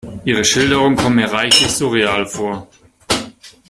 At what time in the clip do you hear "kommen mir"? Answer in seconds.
0.95-1.31